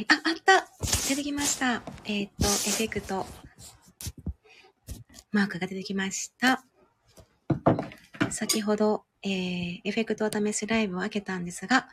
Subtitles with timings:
[0.00, 0.06] い。
[0.08, 0.68] あ、あった
[1.08, 1.82] 出てきました。
[2.04, 3.26] えっ、と、エフェクト。
[5.32, 6.64] マークが出てきました。
[8.30, 11.88] 先ほど、えー、エフェクトお試しライブを開けたんですが、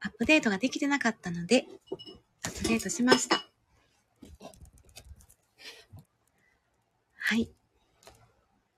[0.00, 1.66] アップデートができてなかったので、
[2.44, 3.44] アップデートしました。
[7.18, 7.50] はい。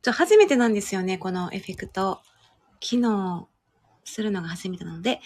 [0.03, 2.23] ちょ、初めてなんですよね、このエフェクト。
[2.81, 3.49] 機能
[4.05, 5.21] するのが初めてなので、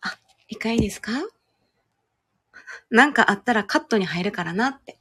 [0.00, 0.16] あ、
[0.48, 1.12] 一回いいですか？
[2.90, 4.98] なんかあったらカットに入るからなって、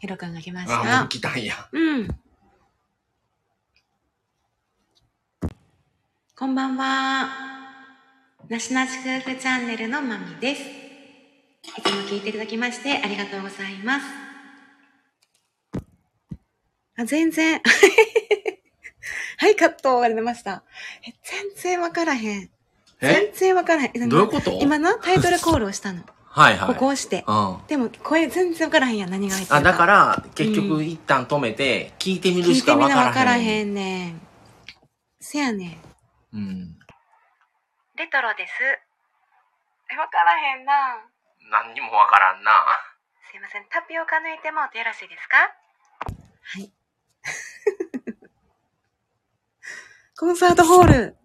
[0.00, 1.08] ヒロ君が来ましあ、もたう。
[1.08, 1.68] 来たんや。
[1.72, 2.08] うん。
[6.36, 7.28] こんばんは。
[8.48, 10.62] なしなし夫婦チャンネルのまみです。
[10.62, 14.06] いつも聞いていただきましてありがとうございます。
[16.98, 17.60] あ、全然。
[19.38, 20.62] はい、カットが出ました。
[21.06, 22.50] え、全然わからへん。
[23.00, 24.08] 全え然わからへん。
[24.08, 24.58] どういうこと？
[24.60, 26.02] 今な、タイトルコールをしたの。
[26.34, 26.68] はいはい。
[26.68, 27.24] ここを押して。
[27.26, 27.60] うん。
[27.66, 29.56] でも、声全然わからへんやん、何が入ってるか。
[29.56, 33.38] あ、だから、結う局一旦止めて、聞いてみる聞いしてかみなわわからへん。
[33.38, 34.20] からへんねん。
[35.20, 35.78] せやね
[36.32, 36.36] ん。
[36.36, 36.78] うん。
[37.96, 38.52] レトロです。
[39.92, 41.04] え、わからへんな。
[41.50, 42.50] 何にもわからんな。
[43.30, 43.66] すいません。
[43.70, 45.36] タピオカ抜いてもよろしいですか？
[45.36, 45.52] は
[46.60, 46.72] い。
[50.18, 51.16] コンサートホール。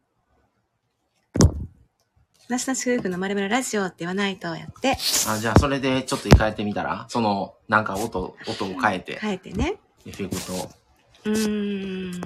[2.50, 7.06] なしなし夫婦のまるまるラジオって言わないとやって、あ、じゃあそれでちょっと変えてみたら？
[7.10, 9.76] その、なんか音、音を変えて、変えてね。
[10.06, 10.70] エフェクトを。
[11.26, 12.22] うーん。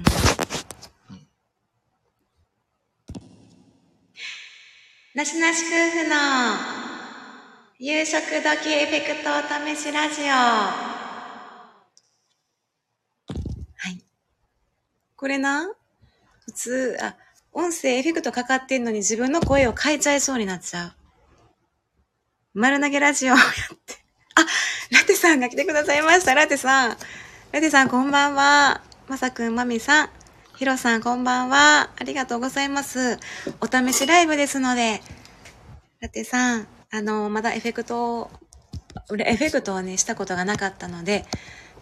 [5.14, 5.68] なしなし夫
[6.04, 6.14] 婦の
[7.78, 9.42] 夕食時エフェクトお
[9.74, 10.26] 試しラジオ。
[10.26, 10.92] は
[13.90, 14.00] い。
[15.16, 15.68] これな、
[16.46, 17.16] 普通、あ、
[17.54, 20.92] 音声エフェクトかかってんのに自分の声を変えちゃいそうになっちゃう。
[22.54, 23.38] 丸投げラジオやっ
[23.86, 23.94] て。
[24.34, 24.40] あ、
[24.90, 26.34] ラテさんが来てくださいました。
[26.34, 26.96] ラテさん。
[27.52, 28.80] ラテさんこんばんは。
[29.06, 30.10] まさくん、まみさん。
[30.56, 31.90] ひろさんこんばんは。
[31.94, 33.18] ありがとうございます。
[33.60, 35.02] お試しライブですので、
[36.00, 38.30] ラテさん、あの、まだエフェクトを、
[39.18, 41.26] エフェクトをね、したことがなかったので、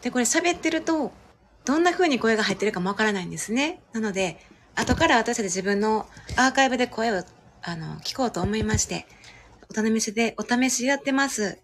[0.02, 1.12] で、これ喋ってると、
[1.64, 3.80] どんな風に声が入ってるかもわからないんですね。
[3.92, 4.44] なので、
[4.74, 7.22] 後から私たち自分のアーカイブで声を、
[7.62, 9.06] あの、聞こうと思いまして、
[9.70, 11.58] お試しで、お試しやってます。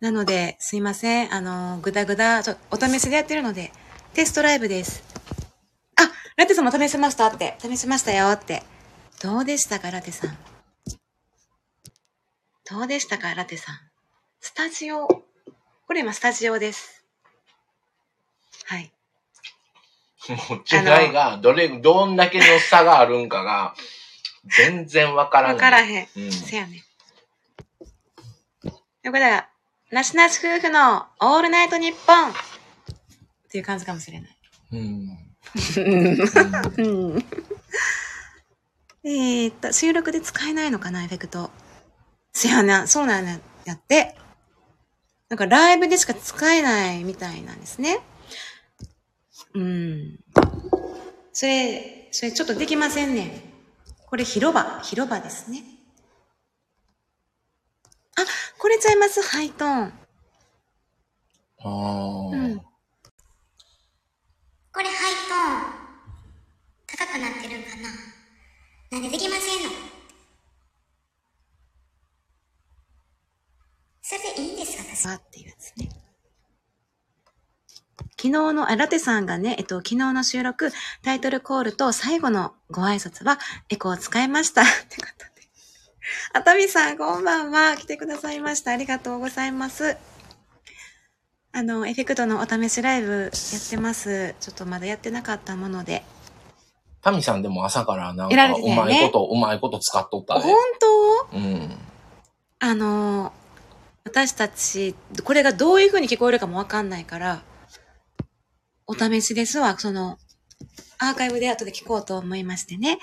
[0.00, 1.34] なので、すいません。
[1.34, 3.72] あの、ぐだぐだ、ちょ、お試しでやってるので、
[4.14, 5.02] テストライブです。
[5.96, 7.56] あ、ラテさんも試せましたって。
[7.60, 8.62] 試しましたよって。
[9.22, 10.36] どうでしたか、ラテさん？
[12.68, 13.76] どうでしたか、ラテさん？
[14.40, 15.06] スタジオ。
[15.06, 15.24] こ
[15.94, 17.04] れ今スタジオです。
[18.64, 18.92] はい。
[20.28, 23.74] もう違いが、どれ、どんだけの差があるんかが、
[24.58, 25.54] 全然わからない。
[25.54, 26.08] わからへん。
[26.16, 26.32] うん。
[26.32, 26.80] せやねん。
[29.02, 29.48] でこれだから、
[29.90, 32.32] なしなし夫婦のオールナイトニッポンっ
[33.50, 34.38] ていう感じかもしれない。
[34.72, 35.26] うん。
[36.76, 36.82] う
[37.16, 37.24] ん。
[39.04, 41.50] えーっと、収録で使えないのかな、エフェクト。
[42.32, 44.16] せやな、そうなんややって。
[45.28, 48.00] なんかライブでしか使えないみたいなんですね。
[49.56, 50.20] うん。
[51.32, 53.30] それ、それちょっとできませんねん。
[54.06, 55.62] これ広場、広場ですね。
[58.18, 58.24] あ、
[58.58, 59.92] これちゃいます、ハイトーン。
[61.58, 62.58] あーうん。
[64.72, 65.86] これハイトーン
[66.86, 67.88] 高くなってるんかな
[68.90, 69.70] なんでできませんの
[74.02, 75.85] それでいいんです私わっていうやつね。
[78.18, 80.72] 昨日の、あ、ラテさんがね、えっと、昨日の収録、
[81.02, 83.38] タイトルコールと最後のご挨拶は、
[83.68, 84.62] エコーを使いました。
[84.64, 85.42] ってことで。
[86.32, 87.76] あたみさん、こんばんは。
[87.76, 88.70] 来てくださいました。
[88.72, 89.98] ありがとうございます。
[91.52, 94.34] あの、エフェクトのお試しライブやってます。
[94.40, 96.02] ちょっとまだやってなかったもので。
[97.02, 100.56] タミさんでも朝からなんか、うまいこと、うまいこと使っとった本ね。
[100.80, 101.36] 当？
[101.36, 101.78] うん。
[102.60, 103.32] あの、
[104.04, 107.42] 私たち、これがどういう風に聞こえるかもわかんないから、
[108.86, 109.78] お試しですわ。
[109.78, 110.18] その、
[110.98, 112.98] アーカイブで後で聞こうと思いましてね。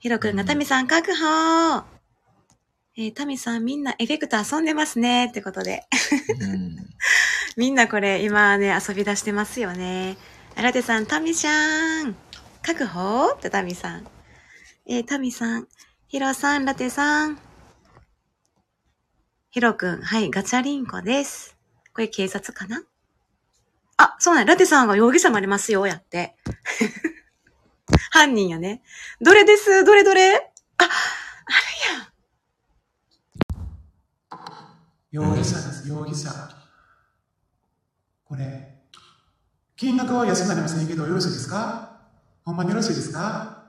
[0.00, 1.84] ヒロくんが、うんタミさん確保
[2.96, 5.26] えータミさんみんなエフェクト遊んでますね。
[5.26, 5.84] ってことで。
[6.40, 6.76] うん。
[7.56, 10.16] みんなこれ今ね、遊び出してますよね。
[10.56, 12.14] あらてさん、タミちゃん。
[12.62, 14.06] 確保ってタミさん。
[14.86, 15.68] えータミさん。
[16.08, 17.38] ヒロさん、ラテさん。
[19.50, 21.56] ヒロくん、はい、ガチャリンコです。
[21.94, 22.82] これ警察かな？
[23.96, 26.36] あ、そうなんラテさんが容疑者もありますよ、やって。
[28.10, 28.82] 犯人やね。
[29.20, 29.84] どれです？
[29.84, 30.36] どれどれ？
[30.36, 30.90] あ、ある
[35.20, 35.28] やん。
[35.30, 36.30] 容疑者です、容疑者。
[38.24, 38.78] これ、
[39.76, 42.00] 金額は安くなりませんけど、よろしいですか？
[42.44, 43.62] ほんまによろしいですか？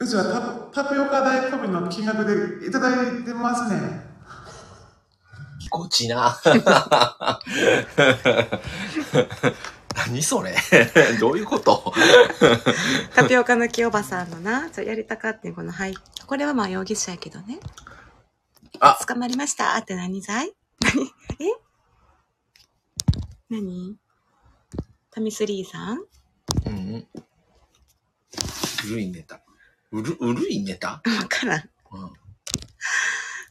[0.00, 4.01] うちはタタピオカ代込みの金額でいただいてますね。
[5.72, 6.38] ぎこちな。
[9.94, 10.54] 何それ？
[11.18, 11.92] どういうこと？
[13.14, 15.94] タピオカの木おばさんのな、ちょやりたかってんこの、はい。
[16.26, 17.58] これはまあ容疑者やけどね。
[18.80, 20.52] あ捕まりましたって何罪？
[20.80, 21.10] 何？
[21.40, 21.50] え？
[23.50, 23.96] 何？
[25.10, 25.98] タミスリーさん？
[26.66, 27.06] うん。
[28.82, 29.40] 古いネタ。
[29.90, 30.88] うる、うるいネタ？
[30.88, 31.60] わからん。
[31.92, 32.12] うん。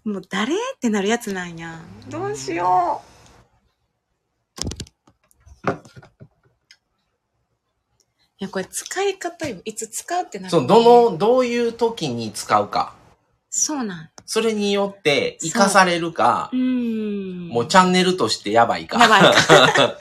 [0.04, 0.54] もう誰？
[0.54, 1.80] ってなるやつなんや。
[2.10, 3.12] どうしよう。
[8.40, 9.58] いや、これ使い方よ。
[9.66, 12.96] いつ使うってなる、そう、どの、どういう時に使うか。
[13.52, 14.10] そうなん。
[14.26, 16.56] それによって、活かされるかう。
[16.56, 18.98] もうチャンネルとしてやばいか。
[19.00, 19.98] やばいか。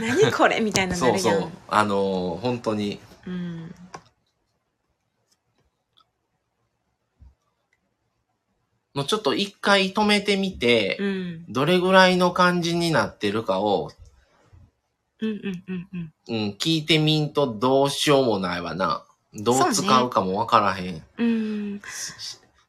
[0.00, 0.60] 何これ？
[0.60, 1.18] みたいななるやん。
[1.20, 1.50] そうそう。
[1.68, 2.98] あのー本当に。
[3.26, 3.65] うん。
[8.96, 11.44] もうちょっと一回止めてみて、うん。
[11.50, 13.92] どれぐらいの感じになってるかを、
[15.20, 16.44] うんうんうんうん。
[16.46, 19.04] うん、聞いてみんとどうしようもないわな。
[19.34, 21.02] どう使うかもわからへん。
[21.18, 21.82] うん。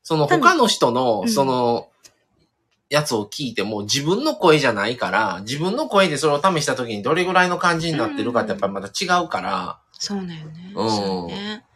[0.03, 1.87] その他の人の、うんその、
[2.89, 10.73] やつを聞いても自分の声じゃないから、自分の声でそれを試した時にどれぐらいの感じになってるかってやっぱりまた違うから、そうなんよね。
[10.75, 11.66] うんそうね。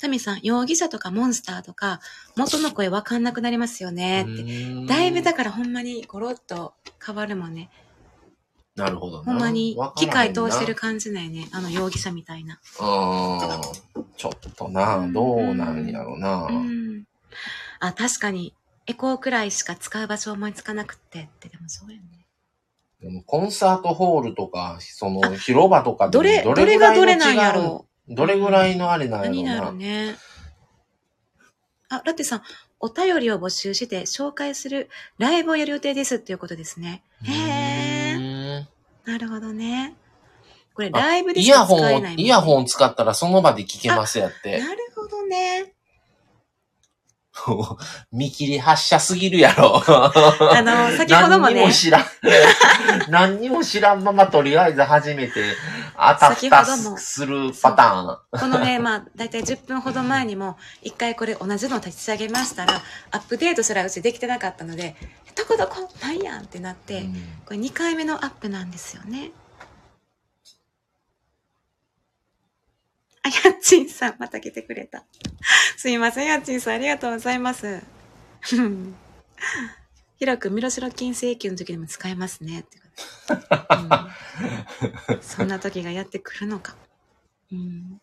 [0.00, 2.00] タミさん、容疑者とかモンスターとか、
[2.36, 4.86] 元の声わかんなくなりますよねって。
[4.86, 6.74] だいぶだからほんまにゴロッと
[7.04, 7.70] 変わるもんね。
[8.76, 9.24] なるほどな。
[9.24, 11.48] ほんまに機械通してる感じだよね。
[11.52, 12.54] あの容疑者みたいな。
[12.54, 12.60] うん。
[14.16, 16.46] ちょっとな、どうなんやろな。
[16.50, 17.04] うん。
[17.80, 18.54] あ、確かに、
[18.86, 22.26] エコーくらいしか使う場所思いつかなくってって、でもそうよね。
[23.02, 29.76] でもコンサートホールとか、その広場とかどれ、どれがどれなんや違うろどれぐらいのあれなんやろ何にななる。
[29.76, 30.16] ね。
[31.88, 32.42] あ、ラッテさん、
[32.80, 37.02] お便りを募集して紹介するライブをやる予定ですっていうことですね。
[37.22, 37.36] へえ。
[38.18, 38.66] へ
[39.04, 39.94] なるほどね。
[40.74, 44.60] これあライブでイしかヤホンを、使えないもんねイヤホン使ったらその場で聞けますやって。
[44.60, 45.74] なるほどね。
[48.12, 49.82] 見切り発車すぎるやろ。
[49.86, 52.06] あの、先ほどもね何にも、知らん。
[53.08, 55.54] 何にも知らんままとりあえず初めて
[56.00, 56.64] 当たった
[56.96, 62.80] するパタこのね、まあ、だいたい10分ほど前にも、一回これ同じの立ち上げましたら、
[63.10, 64.96] アップデートすらうちできてなかったので、
[65.36, 67.14] どこどこないやんってなって、ーン。
[67.44, 69.32] これ2回目のアップなんですよね。
[73.22, 75.04] あ、やっちんさん、また来てくれた。
[75.76, 77.82] すいません、やっちんさん、ありがとうございます。
[80.16, 82.60] ひろくん、ミロシロ金請求の時にも使えますね。
[82.60, 82.89] ってことで
[85.20, 86.76] そんな時がやってくるのか。
[87.52, 88.00] うん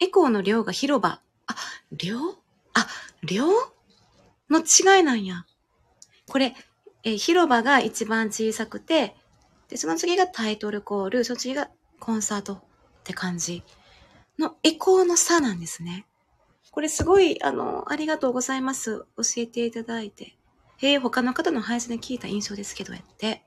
[0.00, 1.20] エコーの量が広場。
[1.46, 1.56] あ、
[1.92, 2.18] 量？
[2.74, 2.86] あ、
[3.22, 3.46] 量？
[4.50, 5.46] の違いなんや。
[6.28, 6.54] これ、
[7.04, 9.16] え広場が一番小さくて、
[9.68, 12.60] で、その次がタイトルコール、その次がコンサートっ
[13.04, 13.62] て感じ
[14.38, 16.06] のエコーの差なんですね。
[16.74, 19.06] これすごい、あの、ありがとうございます。
[19.16, 20.36] 教えていただいて。
[20.78, 23.44] へえ、他の方の配信で聞いた印象ですけど、やって。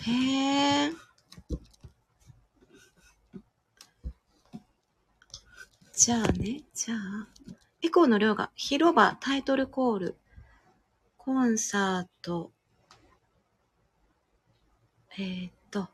[0.00, 0.92] へえ。
[5.92, 7.28] じゃあね、じゃあ、
[7.82, 10.16] エコーの量が広場、タイトルコール、
[11.16, 12.50] コンサート、
[15.16, 15.88] えー、っと、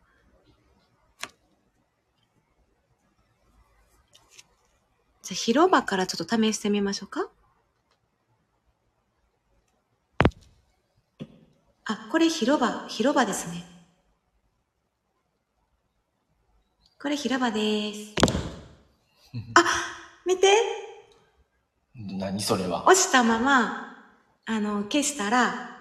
[5.30, 7.28] じゃあ広場からちょっと試してみましょうか。
[11.84, 13.64] あ、これ広場、広場ですね。
[17.00, 18.12] これ広場です。
[19.54, 19.62] あ、
[20.26, 20.48] 見て
[21.94, 22.82] 何それは？
[22.88, 24.04] 押したまま、
[24.46, 25.78] あの、消したら、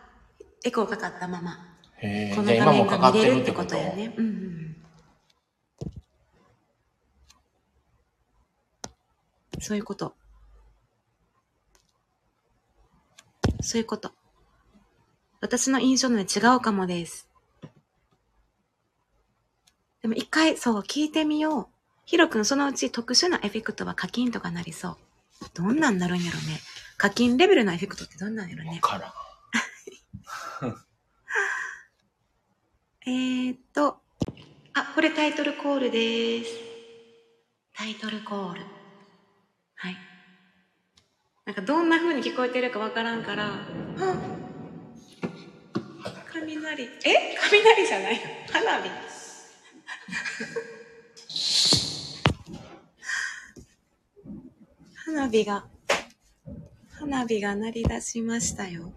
[0.63, 1.57] エコーかかったまま、
[1.97, 3.75] へーこの画面じゃあ今もかかがってるっ見れるっててこと？
[3.75, 4.13] やね。
[4.15, 4.75] うんうんうん。
[9.59, 10.15] そういうこと。
[13.61, 14.11] そういうこと。
[15.41, 17.29] 私の印象ので違うかもです。
[20.01, 21.67] でも一回、そう、聞いてみよう。
[22.05, 24.97] ヒロ君、そのうち特殊なエフェクトは課金とかなりそう。
[25.53, 26.59] どんなんなるんやろね。
[26.97, 28.79] 課金レベルのエフェクトってどんなんやろね。
[28.81, 29.07] わから
[30.69, 30.75] ん。
[33.05, 34.01] えーっと、
[34.73, 36.51] あ、これタイトルコールです。
[37.73, 38.78] タイトルコール。
[41.49, 43.67] なんかどんな風に聞こえてるかわからんから、あ
[46.31, 46.83] 雷。
[46.83, 47.35] え？
[47.49, 48.21] 雷じゃないの
[48.53, 48.89] 花火。
[54.93, 55.65] 花火が、
[56.91, 58.93] 花火が鳴り出しましたよ。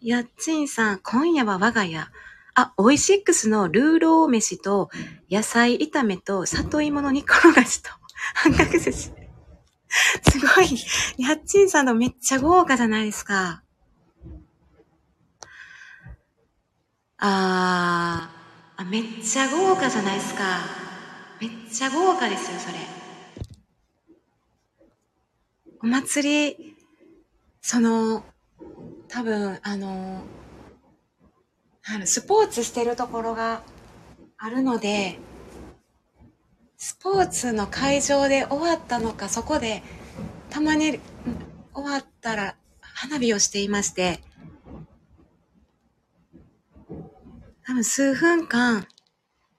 [0.00, 2.06] やっちんさん、今夜は我が家。
[2.54, 4.90] あ、オイシックスのルーロー飯と
[5.28, 7.90] 野菜炒めと里芋の煮転がしと
[8.34, 8.92] 半角寿司。
[8.92, 9.12] す
[10.40, 11.22] ごい。
[11.22, 13.62] やっちんさんのめっちゃ豪華じゃないですか。
[17.18, 20.60] あー、あめっちゃ豪華じゃないですか。
[21.40, 22.78] めっちゃ豪華ですよ、それ。
[25.82, 26.76] お祭り、
[27.60, 28.24] その、
[29.08, 30.24] 多分、あの
[32.04, 33.62] スポーツしてるところが
[34.38, 35.18] あるので、
[36.86, 39.82] スポーツの会場で終わったのか、そこで、
[40.50, 41.00] たまに
[41.72, 44.20] 終わったら花火をしていまして、
[47.64, 48.86] 多分数分間、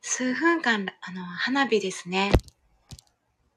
[0.01, 2.29] 数分間、あの、花火ですね。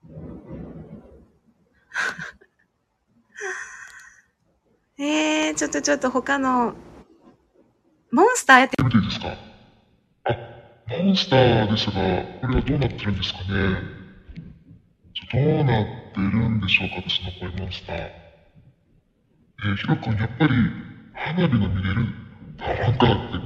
[4.99, 6.75] えー、ちょっとちょっと他の、
[8.11, 9.48] モンスターやって、見ていいですか、
[10.89, 11.93] モンスターですが、
[12.41, 13.47] これはどうなってるんですかね？
[15.15, 17.97] ちょどうなってるんでしょうか私の声モンスター。
[17.97, 20.55] えー、ヒロ君、やっぱり、
[21.15, 22.07] 花火の見れる
[22.59, 23.39] なんかって。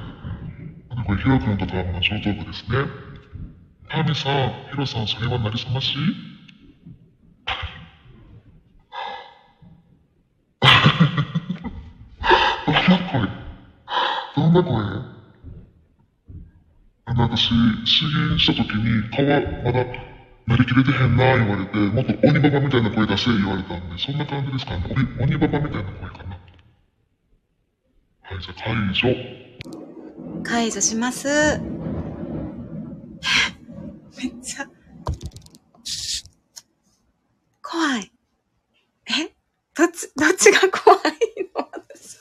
[1.05, 2.77] これ、ヒロ君とドラムの上等部ですね。
[3.89, 5.95] タミさん、ヒロさん、それはなりすまし？
[12.67, 13.29] どんな声？
[14.37, 15.12] どんな声？
[17.17, 17.49] 私、
[17.85, 19.25] 詩吟した時に、顔
[19.65, 19.85] まだ、
[20.47, 24.85] なりきれてへんな言われて、もっと鬼ババみたいな声出せ言われたんで、そんな感じですかね。
[25.21, 26.39] 鬼鬼ババみたいな声かな。
[28.23, 29.15] はい、じゃあ解除。
[30.43, 31.29] 解除します。
[34.23, 34.67] めっちゃ、
[37.63, 38.13] 怖い。
[39.07, 39.35] え？
[39.75, 41.01] どっち、どっちが怖い
[41.55, 41.69] の？
[41.73, 42.19] 私。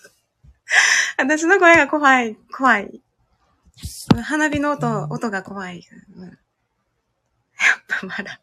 [1.18, 3.02] 私の声が怖い、怖い。
[4.24, 5.88] 花火の音、音が怖い。
[6.18, 6.34] うん、やっ
[7.88, 8.40] ぱまだ。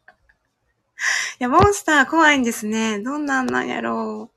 [1.39, 2.99] いや、モンスター怖いんですね。
[3.01, 4.31] どんなんなんやろ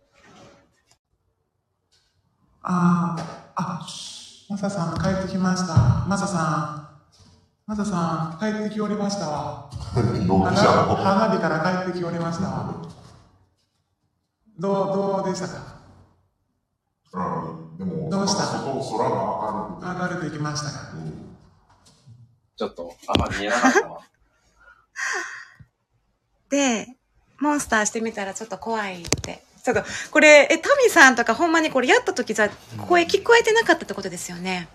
[2.62, 3.16] あ
[3.56, 3.86] あ、あ、
[4.48, 6.06] マサさん帰ってきました。
[6.06, 6.88] マサさん。
[7.66, 9.70] マサさん帰ってきおりましたわ。
[10.26, 12.74] どう花したの花火から帰ってきおりましたわ。
[14.58, 15.71] どう、どうでしたか？
[17.14, 18.42] うんでも、どうした？
[18.46, 20.30] 外空が明るくて。
[20.30, 20.92] 明るく行きましたか？
[22.56, 24.00] ちょっと、あんま見えなかったわ。
[26.50, 26.86] で、
[27.38, 29.44] モンスターしてみたらちょっと怖いって。
[29.62, 32.50] ちょっと、これ、え、タミさんとかほんまにこれやった時じゃ、
[32.88, 34.68] 声聞こえてなかったってことですよね。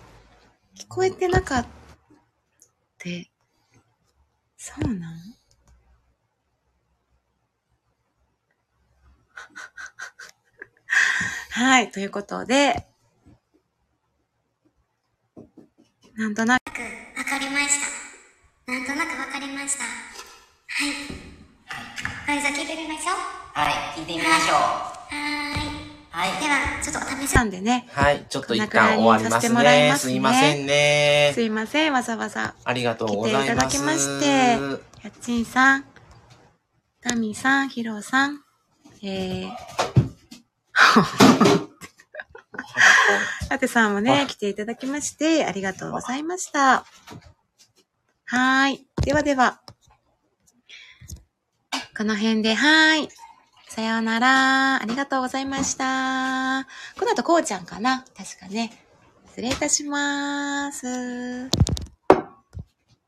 [0.76, 1.68] 聞こえてなかった。
[4.58, 5.37] そうなん？
[11.58, 12.86] はい、ということで、
[16.16, 16.62] なんとなく、
[17.18, 17.80] わかりまし
[18.64, 18.72] た。
[18.72, 19.84] なんとなくわかりました。
[19.84, 19.90] は
[22.30, 22.38] い。
[22.38, 23.16] はい、じゃあ聞いてみましょう。
[23.56, 24.56] はい、聞いてみましょう。
[24.56, 26.30] はーい。
[26.30, 26.40] はい。
[26.40, 29.56] では、ちょっとお試しなんでね、はい、ちょっと一旦に終わりますね。
[29.56, 31.42] ますねすいませんねす。
[31.42, 32.54] いません、わざわざ。
[32.66, 33.48] ありがとう来ていございます。
[33.48, 34.60] ただきまして、や
[35.10, 35.86] っちんさん、
[37.02, 38.44] タミさん、ヒロさん、
[39.02, 39.87] えー、
[43.50, 46.86] あてさんもね、来ていただきまして、ありがとうございました。
[48.26, 48.88] はーい。
[49.04, 49.62] ではでは、
[51.98, 53.10] この辺で、はーい。
[53.70, 54.82] さようなら。
[54.82, 56.68] ありがとうございました。
[57.00, 58.06] この後、こうちゃんかな？
[58.18, 58.72] 確かね。
[59.30, 61.50] 失礼いたします。